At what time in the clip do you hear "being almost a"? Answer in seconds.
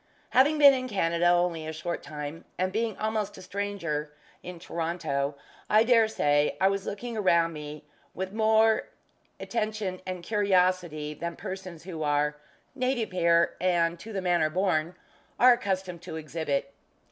2.73-3.41